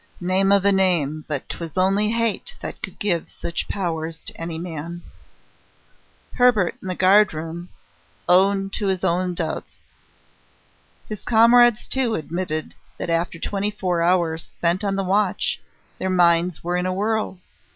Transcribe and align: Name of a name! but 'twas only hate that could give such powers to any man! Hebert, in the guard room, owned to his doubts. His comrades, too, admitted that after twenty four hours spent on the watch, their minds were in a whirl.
Name 0.19 0.51
of 0.51 0.65
a 0.65 0.71
name! 0.71 1.25
but 1.27 1.47
'twas 1.47 1.77
only 1.77 2.09
hate 2.09 2.55
that 2.59 2.81
could 2.81 2.97
give 2.97 3.29
such 3.29 3.67
powers 3.67 4.23
to 4.23 4.35
any 4.35 4.57
man! 4.57 5.03
Hebert, 6.35 6.73
in 6.81 6.87
the 6.87 6.95
guard 6.95 7.35
room, 7.35 7.69
owned 8.27 8.73
to 8.73 8.87
his 8.87 9.01
doubts. 9.01 9.81
His 11.07 11.21
comrades, 11.21 11.87
too, 11.87 12.15
admitted 12.15 12.73
that 12.97 13.11
after 13.11 13.37
twenty 13.37 13.69
four 13.69 14.01
hours 14.01 14.41
spent 14.45 14.83
on 14.83 14.95
the 14.95 15.03
watch, 15.03 15.61
their 15.99 16.09
minds 16.09 16.63
were 16.63 16.77
in 16.77 16.87
a 16.87 16.93
whirl. 16.95 17.37